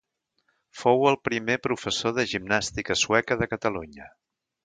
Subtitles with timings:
[0.83, 4.09] Fou el primer professor de gimnàstica sueca de Catalunya.